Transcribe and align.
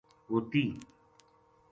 ہوتی 0.29 0.63